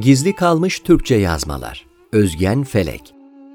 [0.00, 1.86] Gizli kalmış Türkçe yazmalar.
[2.12, 3.00] Özgen Felek.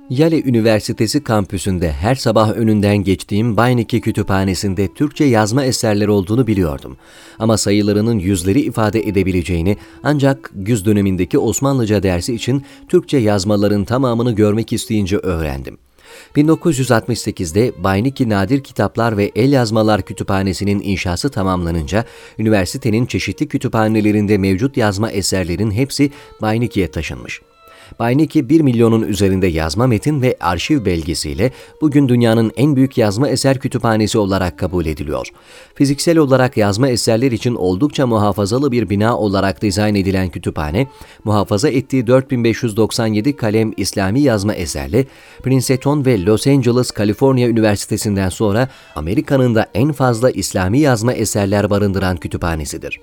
[0.10, 6.98] Yale Üniversitesi kampüsünde her sabah önünden geçtiğim Bayniki Kütüphanesi'nde Türkçe yazma eserleri olduğunu biliyordum.
[7.40, 14.74] Ama sayılarının yüzleri ifade edebileceğini ancak güz dönemindeki Osmanlıca dersi için Türkçe yazmaların tamamını görmek
[14.74, 15.78] isteyince öğrendim.
[16.36, 22.06] 1968'de Bayniki Nadir Kitaplar ve El Yazmalar Kütüphanesi'nin inşası tamamlanınca
[22.40, 27.42] üniversitenin çeşitli kütüphanelerinde mevcut yazma eserlerin hepsi Bayniki'ye taşınmış.
[28.00, 31.52] Bayniki 1 milyonun üzerinde yazma metin ve arşiv belgesiyle
[31.82, 35.28] bugün dünyanın en büyük yazma eser kütüphanesi olarak kabul ediliyor.
[35.76, 40.88] Fiziksel olarak yazma eserler için oldukça muhafazalı bir bina olarak dizayn edilen kütüphane,
[41.24, 45.06] muhafaza ettiği 4597 kalem İslami yazma eserle
[45.44, 52.18] Princeton ve Los Angeles, Kaliforniya Üniversitesi'nden sonra Amerika'nın da en fazla İslami yazma eserler barındıran
[52.18, 53.00] kütüphanesidir.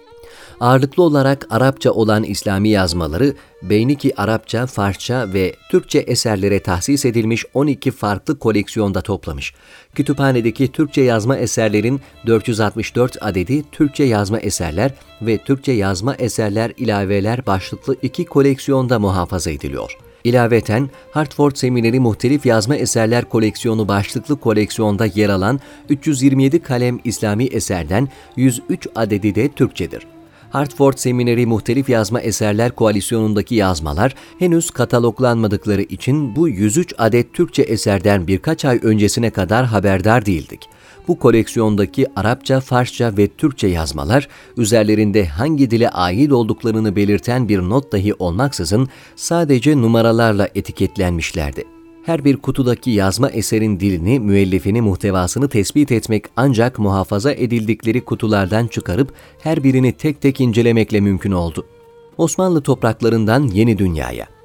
[0.61, 7.91] Ağırlıklı olarak Arapça olan İslami yazmaları, Beyniki Arapça, Farsça ve Türkçe eserlere tahsis edilmiş 12
[7.91, 9.55] farklı koleksiyonda toplamış.
[9.95, 17.97] Kütüphanedeki Türkçe yazma eserlerin 464 adedi Türkçe yazma eserler ve Türkçe yazma eserler ilaveler başlıklı
[18.03, 19.99] iki koleksiyonda muhafaza ediliyor.
[20.25, 28.09] İlaveten Hartford Semineri Muhtelif Yazma Eserler Koleksiyonu başlıklı koleksiyonda yer alan 327 kalem İslami eserden
[28.37, 30.20] 103 adedi de Türkçedir.
[30.51, 38.27] Hartford Semineri Muhtelif Yazma Eserler Koalisyonundaki yazmalar henüz kataloglanmadıkları için bu 103 adet Türkçe eserden
[38.27, 40.61] birkaç ay öncesine kadar haberdar değildik.
[41.09, 47.93] Bu koleksiyondaki Arapça, Farsça ve Türkçe yazmalar üzerlerinde hangi dile ait olduklarını belirten bir not
[47.93, 51.80] dahi olmaksızın sadece numaralarla etiketlenmişlerdi.
[52.11, 59.13] Her bir kutudaki yazma eserin dilini, müellifini, muhtevasını tespit etmek ancak muhafaza edildikleri kutulardan çıkarıp
[59.43, 61.67] her birini tek tek incelemekle mümkün oldu.
[62.19, 64.40] Osmanlı topraklarından yeni dünyaya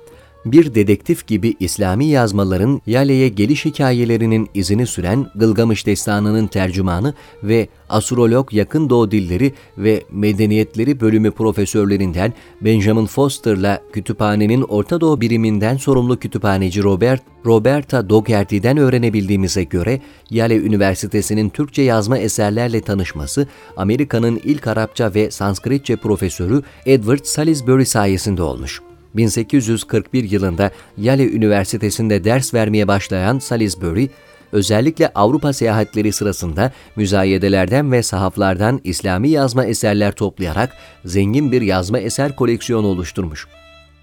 [0.45, 8.53] bir dedektif gibi İslami yazmaların Yale'ye geliş hikayelerinin izini süren Gılgamış Destanı'nın tercümanı ve astrolog
[8.53, 16.83] yakın doğu dilleri ve medeniyetleri bölümü profesörlerinden Benjamin Foster'la kütüphanenin Orta Doğu biriminden sorumlu kütüphaneci
[16.83, 25.31] Robert Roberta Dougherty'den öğrenebildiğimize göre Yale Üniversitesi'nin Türkçe yazma eserlerle tanışması Amerika'nın ilk Arapça ve
[25.31, 28.81] Sanskritçe profesörü Edward Salisbury sayesinde olmuş.
[29.17, 34.09] 1841 yılında Yale Üniversitesi'nde ders vermeye başlayan Salisbury,
[34.51, 40.73] özellikle Avrupa seyahatleri sırasında müzayedelerden ve sahaflardan İslami yazma eserler toplayarak
[41.05, 43.47] zengin bir yazma eser koleksiyonu oluşturmuş.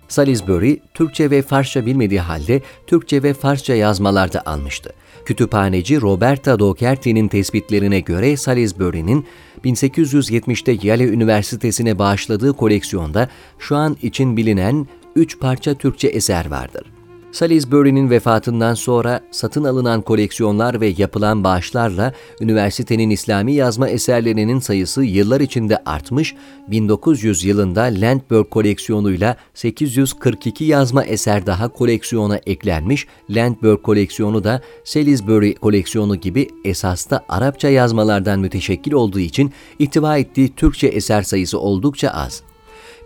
[0.09, 4.93] Salisbury, Türkçe ve Farsça bilmediği halde Türkçe ve Farsça yazmalarda almıştı.
[5.25, 9.27] Kütüphaneci Roberta Docherty'nin tespitlerine göre Salisbury'nin
[9.65, 13.29] 1870'te Yale Üniversitesi'ne bağışladığı koleksiyonda
[13.59, 14.87] şu an için bilinen
[15.17, 16.93] üç parça Türkçe eser vardır.
[17.33, 25.41] Salisbury'nin vefatından sonra satın alınan koleksiyonlar ve yapılan bağışlarla üniversitenin İslami yazma eserlerinin sayısı yıllar
[25.41, 26.35] içinde artmış,
[26.69, 36.17] 1900 yılında Landberg koleksiyonuyla 842 yazma eser daha koleksiyona eklenmiş, Landberg koleksiyonu da Salisbury koleksiyonu
[36.17, 42.43] gibi esasta Arapça yazmalardan müteşekkil olduğu için ihtiva ettiği Türkçe eser sayısı oldukça az.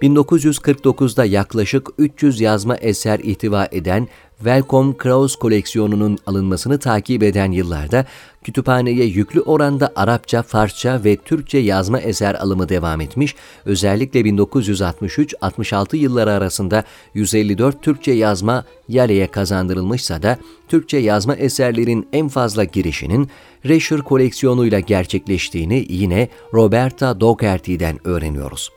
[0.02, 4.08] 1949'da yaklaşık 300 yazma eser ihtiva eden
[4.38, 8.06] Welcome Kraus koleksiyonunun alınmasını takip eden yıllarda
[8.44, 13.34] kütüphaneye yüklü oranda Arapça, Farsça ve Türkçe yazma eser alımı devam etmiş,
[13.64, 16.84] özellikle 1963-66 yılları arasında
[17.14, 23.28] 154 Türkçe yazma Yale'ye kazandırılmışsa da Türkçe yazma eserlerin en fazla girişinin
[23.64, 28.70] Rescher koleksiyonuyla gerçekleştiğini yine Roberta Dougherty'den öğreniyoruz.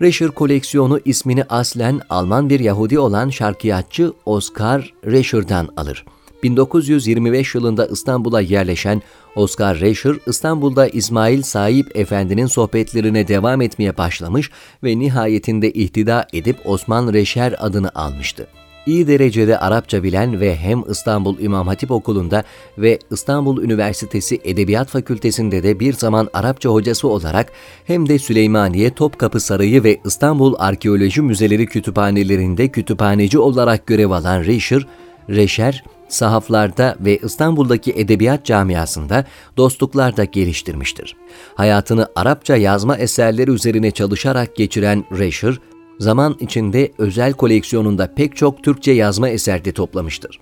[0.00, 6.04] Rescher koleksiyonu ismini aslen Alman bir Yahudi olan şarkiyatçı Oscar Rescher'dan alır.
[6.42, 9.02] 1925 yılında İstanbul'a yerleşen
[9.36, 14.50] Oscar Rescher, İstanbul'da İsmail Saip Efendi'nin sohbetlerine devam etmeye başlamış
[14.84, 18.46] ve nihayetinde ihtida edip Osman Reşer adını almıştı
[18.88, 22.44] iyi derecede Arapça bilen ve hem İstanbul İmam Hatip Okulu'nda
[22.78, 27.52] ve İstanbul Üniversitesi Edebiyat Fakültesi'nde de bir zaman Arapça hocası olarak
[27.84, 34.86] hem de Süleymaniye Topkapı Sarayı ve İstanbul Arkeoloji Müzeleri kütüphanelerinde kütüphaneci olarak görev alan Reşir,
[35.30, 39.24] Reşer, sahaflarda ve İstanbul'daki edebiyat camiasında
[39.56, 41.16] dostluklar da geliştirmiştir.
[41.54, 45.60] Hayatını Arapça yazma eserleri üzerine çalışarak geçiren Reşir,
[45.98, 50.40] zaman içinde özel koleksiyonunda pek çok Türkçe yazma eserde toplamıştır.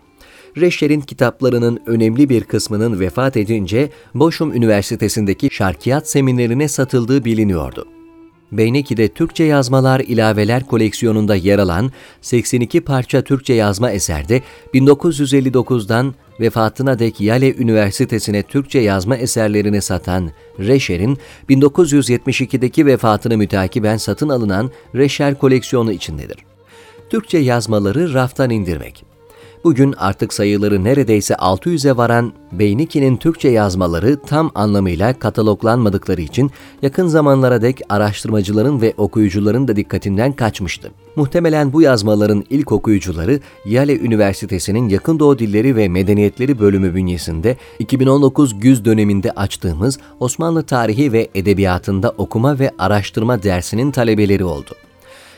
[0.56, 7.95] Reşer'in kitaplarının önemli bir kısmının vefat edince Boşum Üniversitesi'ndeki şarkiyat seminerine satıldığı biliniyordu.
[8.52, 14.42] Beyneki'de Türkçe yazmalar ilaveler koleksiyonunda yer alan 82 parça Türkçe yazma eserde
[14.74, 21.18] 1959'dan vefatına dek Yale Üniversitesi'ne Türkçe yazma eserlerini satan Reşer'in
[21.50, 26.36] 1972'deki vefatını mütakiben satın alınan Reşer koleksiyonu içindedir.
[27.10, 29.15] Türkçe yazmaları raftan indirmek.
[29.66, 36.50] Bugün artık sayıları neredeyse 600'e varan Beyniki'nin Türkçe yazmaları tam anlamıyla kataloglanmadıkları için
[36.82, 40.90] yakın zamanlara dek araştırmacıların ve okuyucuların da dikkatinden kaçmıştı.
[41.16, 48.60] Muhtemelen bu yazmaların ilk okuyucuları Yale Üniversitesi'nin Yakın Doğu Dilleri ve Medeniyetleri bölümü bünyesinde 2019
[48.60, 54.70] güz döneminde açtığımız Osmanlı tarihi ve edebiyatında okuma ve araştırma dersinin talebeleri oldu.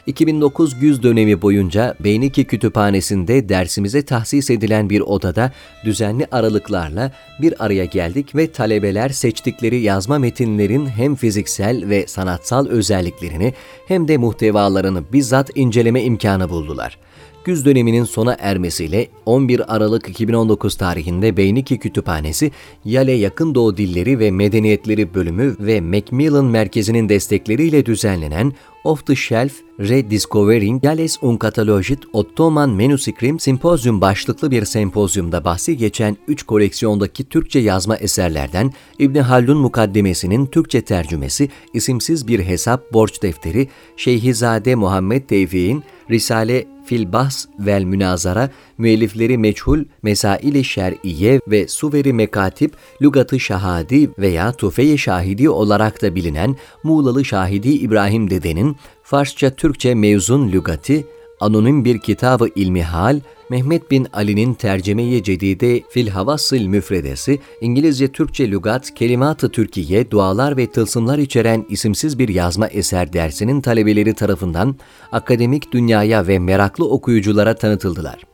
[0.08, 5.52] 2009 güz dönemi boyunca Beyniki Kütüphanesi'nde dersimize tahsis edilen bir odada
[5.84, 7.12] düzenli aralıklarla
[7.42, 13.54] bir araya geldik ve talebeler seçtikleri yazma metinlerin hem fiziksel ve sanatsal özelliklerini
[13.88, 16.98] hem de muhtevalarını bizzat inceleme imkanı buldular
[17.48, 22.52] güz döneminin sona ermesiyle 11 Aralık 2019 tarihinde Beyniki Kütüphanesi,
[22.84, 28.52] Yale Yakın Doğu Dilleri ve Medeniyetleri Bölümü ve Macmillan Merkezi'nin destekleriyle düzenlenen
[28.84, 36.16] Off the Shelf Rediscovering Yales un Catalogit Ottoman Manuscript Sempozyum başlıklı bir sempozyumda bahsi geçen
[36.28, 43.68] 3 koleksiyondaki Türkçe yazma eserlerden İbn Haldun mukaddemesinin Türkçe tercümesi, isimsiz bir hesap borç defteri,
[43.96, 52.72] Şeyhizade Muhammed Tevfik'in Risale fil bahs vel münazara, müellifleri meçhul, mesaili şer'iye ve suveri mekatip,
[53.02, 61.06] lugatı şahadi veya tufeye şahidi olarak da bilinen Muğlalı Şahidi İbrahim Dede'nin Farsça-Türkçe mevzun lügati,
[61.40, 63.20] anonim bir kitabı ilmihal,
[63.50, 70.66] Mehmet bin Ali'nin terceme-i cedide fil havasıl müfredesi, İngilizce Türkçe lügat, kelimat-ı Türkiye, dualar ve
[70.66, 74.76] tılsımlar içeren isimsiz bir yazma eser dersinin talebeleri tarafından
[75.12, 78.24] akademik dünyaya ve meraklı okuyuculara tanıtıldılar.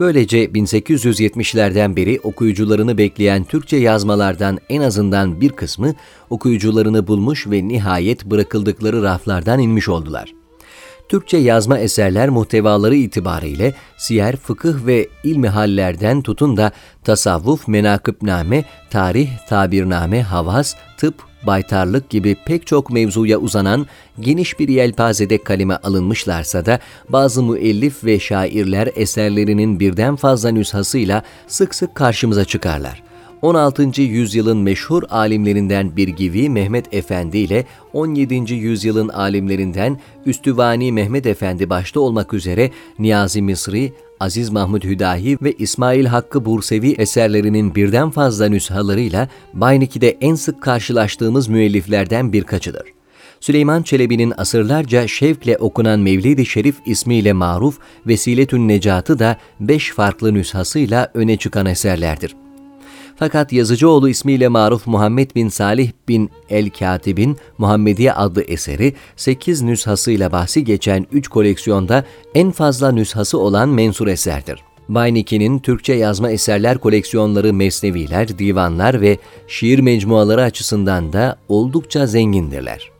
[0.00, 5.94] Böylece 1870'lerden beri okuyucularını bekleyen Türkçe yazmalardan en azından bir kısmı
[6.30, 10.43] okuyucularını bulmuş ve nihayet bırakıldıkları raflardan inmiş oldular.''
[11.08, 16.72] Türkçe yazma eserler muhtevaları itibariyle siyer, fıkıh ve ilmihallerden tutun da
[17.04, 21.14] tasavvuf, menakıbname, tarih, tabirname, havas, tıp,
[21.46, 23.86] baytarlık gibi pek çok mevzuya uzanan
[24.20, 26.78] geniş bir yelpazede kaleme alınmışlarsa da
[27.08, 33.02] bazı müellif ve şairler eserlerinin birden fazla nüshasıyla sık sık karşımıza çıkarlar.
[33.44, 34.02] 16.
[34.02, 38.54] yüzyılın meşhur alimlerinden Birgivi Mehmet Efendi ile 17.
[38.54, 46.06] yüzyılın alimlerinden Üstüvani Mehmet Efendi başta olmak üzere Niyazi Misri, Aziz Mahmud Hüdahi ve İsmail
[46.06, 52.84] Hakkı Bursevi eserlerinin birden fazla nüshalarıyla Bayniki'de en sık karşılaştığımız müelliflerden birkaçıdır.
[53.40, 61.10] Süleyman Çelebi'nin asırlarca şevkle okunan Mevlid-i Şerif ismiyle maruf Vesiletün Necatı da beş farklı nüshasıyla
[61.14, 62.43] öne çıkan eserlerdir.
[63.16, 70.64] Fakat Yazıcıoğlu ismiyle maruf Muhammed bin Salih bin El-Katib'in Muhammediye adlı eseri 8 nüshasıyla bahsi
[70.64, 74.60] geçen 3 koleksiyonda en fazla nüshası olan mensur eserdir.
[74.88, 79.18] Bayniki'nin Türkçe yazma eserler koleksiyonları mesneviler, divanlar ve
[79.48, 82.93] şiir mecmuaları açısından da oldukça zengindirler.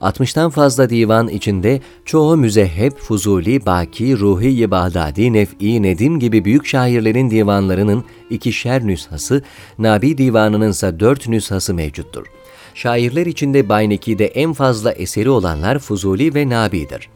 [0.00, 7.30] 60'tan fazla divan içinde çoğu müzehheb, Fuzuli, Baki, Ruhi, Bağdadi, Nef'i, Nedim gibi büyük şairlerin
[7.30, 9.42] divanlarının ikişer nüshası,
[9.78, 12.26] Nabi divanının ise dört nüshası mevcuttur.
[12.74, 17.08] Şairler içinde Bayneki'de en fazla eseri olanlar Fuzuli ve Nabi'dir.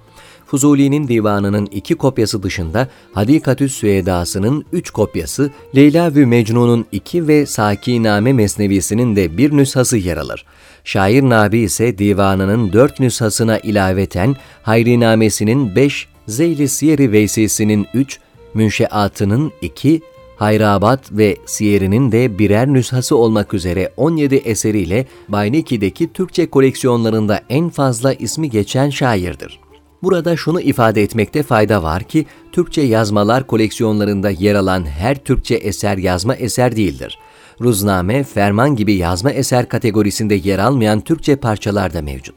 [0.53, 8.33] Fuzuli'nin divanının iki kopyası dışında Hadikatüs Süedası'nın üç kopyası, Leyla ve Mecnun'un iki ve Sakiname
[8.33, 10.45] Mesnevisi'nin de bir nüshası yer alır.
[10.85, 18.19] Şair Nabi ise divanının dört nüshasına ilaveten Hayrinamesinin beş, Zeyli Siyeri Veysisi'nin üç,
[18.55, 20.01] Münşeatının iki,
[20.37, 28.13] Hayrabat ve Siyeri'nin de birer nüshası olmak üzere 17 eseriyle Bayniki'deki Türkçe koleksiyonlarında en fazla
[28.13, 29.62] ismi geçen şairdir.
[30.03, 35.99] Burada şunu ifade etmekte fayda var ki, Türkçe yazmalar koleksiyonlarında yer alan her Türkçe eser
[35.99, 37.19] yazma eser değildir.
[37.61, 42.35] Ruzname, ferman gibi yazma eser kategorisinde yer almayan Türkçe parçalar da mevcut.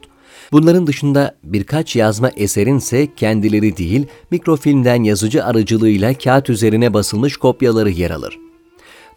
[0.52, 7.90] Bunların dışında birkaç yazma eserin ise kendileri değil, mikrofilmden yazıcı aracılığıyla kağıt üzerine basılmış kopyaları
[7.90, 8.45] yer alır.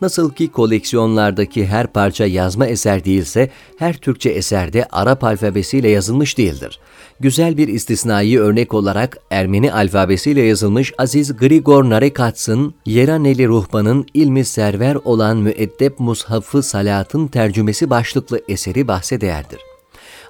[0.01, 6.79] Nasıl ki koleksiyonlardaki her parça yazma eser değilse, her Türkçe eserde Arap alfabesiyle yazılmış değildir.
[7.20, 14.96] Güzel bir istisnai örnek olarak Ermeni alfabesiyle yazılmış Aziz Grigor Narekats'ın Yeraneli Ruhban'ın ilmi server
[14.96, 19.68] olan müeddep mushafı Salat'ın tercümesi başlıklı eseri bahse değerdir.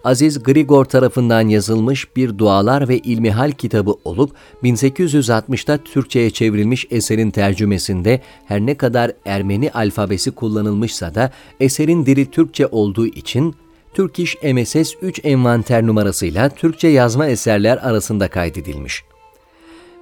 [0.03, 4.31] Aziz Grigor tarafından yazılmış bir dualar ve ilmihal kitabı olup
[4.63, 12.67] 1860'ta Türkçe'ye çevrilmiş eserin tercümesinde her ne kadar Ermeni alfabesi kullanılmışsa da eserin dili Türkçe
[12.67, 13.55] olduğu için
[13.93, 19.08] Turkish MSS 3 envanter numarasıyla Türkçe yazma eserler arasında kaydedilmiş.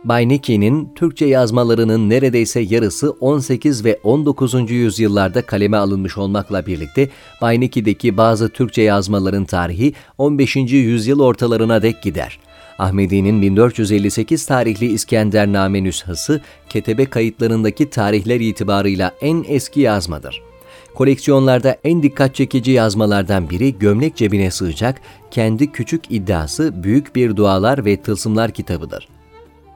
[0.03, 4.71] Bayneki'nin Türkçe yazmalarının neredeyse yarısı 18 ve 19.
[4.71, 7.09] yüzyıllarda kaleme alınmış olmakla birlikte
[7.41, 10.55] Bayneki'deki bazı Türkçe yazmaların tarihi 15.
[10.55, 12.39] yüzyıl ortalarına dek gider.
[12.79, 20.41] Ahmedi'nin 1458 tarihli İskendername nüshası, ketebe kayıtlarındaki tarihler itibarıyla en eski yazmadır.
[20.95, 25.01] Koleksiyonlarda en dikkat çekici yazmalardan biri gömlek cebine sığacak,
[25.31, 29.16] kendi küçük iddiası büyük bir dualar ve tılsımlar kitabıdır.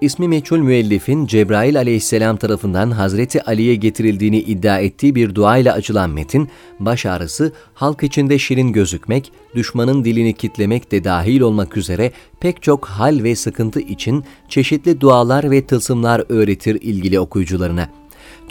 [0.02, 6.10] İsmi meçhul müellifin Cebrail aleyhisselam tarafından Hazreti Ali'ye getirildiğini iddia ettiği bir dua ile açılan
[6.10, 12.62] metin, baş ağrısı, halk içinde şirin gözükmek, düşmanın dilini kitlemek de dahil olmak üzere pek
[12.62, 18.01] çok hal ve sıkıntı için çeşitli dualar ve tılsımlar öğretir ilgili okuyucularına.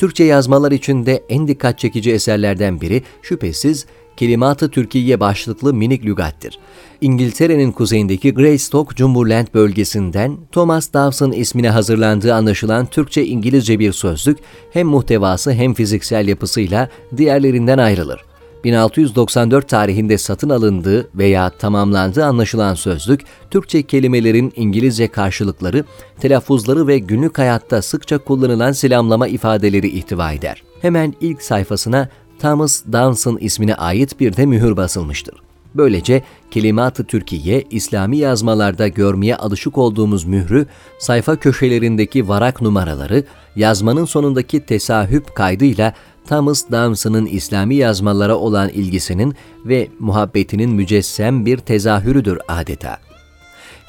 [0.00, 6.58] Türkçe yazmalar için de en dikkat çekici eserlerden biri şüphesiz Kelimat-ı Türkiye başlıklı minik lügattir.
[7.00, 14.38] İngiltere'nin kuzeyindeki Greystock Cumberland bölgesinden Thomas Dawson ismine hazırlandığı anlaşılan Türkçe-İngilizce bir sözlük
[14.72, 18.29] hem muhtevası hem fiziksel yapısıyla diğerlerinden ayrılır.
[18.64, 25.84] 1694 tarihinde satın alındığı veya tamamlandığı anlaşılan sözlük, Türkçe kelimelerin İngilizce karşılıkları,
[26.20, 30.62] telaffuzları ve günlük hayatta sıkça kullanılan selamlama ifadeleri ihtiva eder.
[30.82, 35.34] Hemen ilk sayfasına Thomas Dawson ismine ait bir de mühür basılmıştır.
[35.74, 40.66] Böylece Kelimat-ı Türkiye, İslami yazmalarda görmeye alışık olduğumuz mührü,
[40.98, 43.24] sayfa köşelerindeki varak numaraları,
[43.56, 45.94] yazmanın sonundaki tesahüp kaydıyla
[46.28, 49.34] Thomas Dawson'ın İslami yazmalara olan ilgisinin
[49.64, 52.98] ve muhabbetinin mücessem bir tezahürüdür adeta.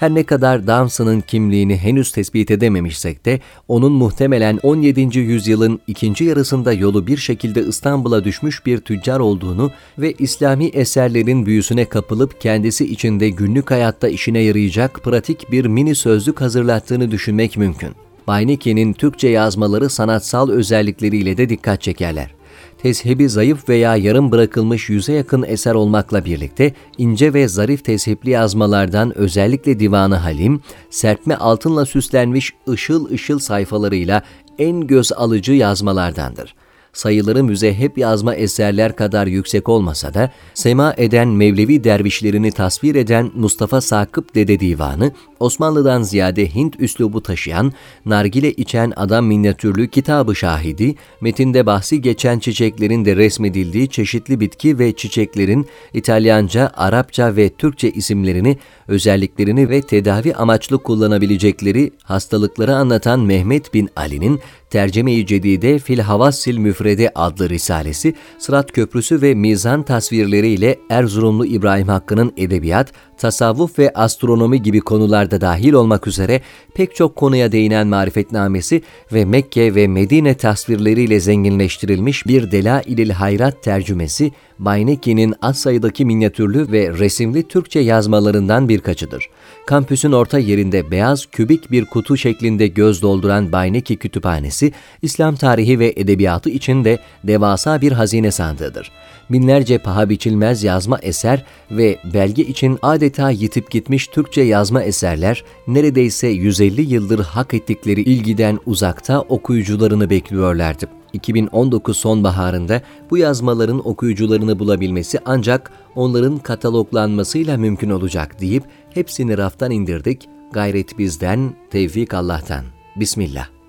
[0.01, 5.19] Her ne kadar Dawson'ın kimliğini henüz tespit edememişsek de onun muhtemelen 17.
[5.19, 11.85] yüzyılın ikinci yarısında yolu bir şekilde İstanbul'a düşmüş bir tüccar olduğunu ve İslami eserlerin büyüsüne
[11.85, 17.91] kapılıp kendisi içinde günlük hayatta işine yarayacak pratik bir mini sözlük hazırlattığını düşünmek mümkün.
[18.31, 22.33] Bayneke'nin Türkçe yazmaları sanatsal özellikleriyle de dikkat çekerler.
[22.77, 29.17] Tezhebi zayıf veya yarım bırakılmış yüze yakın eser olmakla birlikte ince ve zarif tezhipli yazmalardan
[29.17, 34.21] özellikle Divanı Halim, serpme altınla süslenmiş ışıl ışıl sayfalarıyla
[34.59, 36.55] en göz alıcı yazmalardandır
[36.93, 43.81] sayıları müzehep yazma eserler kadar yüksek olmasa da sema eden Mevlevi dervişlerini tasvir eden Mustafa
[43.81, 47.73] Sakıp Dede Divanı, Osmanlı'dan ziyade Hint üslubu taşıyan,
[48.05, 54.95] nargile içen adam minyatürlü kitabı şahidi, metinde bahsi geçen çiçeklerin de resmedildiği çeşitli bitki ve
[54.95, 58.57] çiçeklerin İtalyanca, Arapça ve Türkçe isimlerini,
[58.87, 64.39] özelliklerini ve tedavi amaçlı kullanabilecekleri hastalıkları anlatan Mehmet bin Ali'nin
[64.71, 72.33] Terceme-i Cedide Fil Havassil Müfrede adlı risalesi, Sırat Köprüsü ve mizan tasvirleriyle Erzurumlu İbrahim Hakkı'nın
[72.37, 76.41] edebiyat, tasavvuf ve astronomi gibi konularda dahil olmak üzere
[76.73, 78.81] pek çok konuya değinen marifetnamesi
[79.13, 86.99] ve Mekke ve Medine tasvirleriyle zenginleştirilmiş bir Delailil Hayrat tercümesi, Bayneki'nin az sayıdaki minyatürlü ve
[86.99, 89.29] resimli Türkçe yazmalarından birkaçıdır.
[89.65, 95.93] Kampüsün orta yerinde beyaz kübik bir kutu şeklinde göz dolduran Bayneki Kütüphanesi, İslam tarihi ve
[95.95, 98.91] edebiyatı için de devasa bir hazine sandığıdır
[99.31, 106.27] binlerce paha biçilmez yazma eser ve belge için adeta yitip gitmiş Türkçe yazma eserler neredeyse
[106.27, 110.85] 150 yıldır hak ettikleri ilgiden uzakta okuyucularını bekliyorlardı.
[111.13, 120.29] 2019 sonbaharında bu yazmaların okuyucularını bulabilmesi ancak onların kataloglanmasıyla mümkün olacak deyip hepsini raftan indirdik.
[120.51, 122.65] Gayret bizden, tevfik Allah'tan.
[122.95, 123.60] Bismillah.